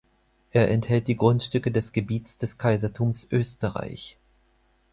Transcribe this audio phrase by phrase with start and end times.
[0.49, 4.17] Er enthält die Grundstücke des Gebiets des Kaisertums Österreich.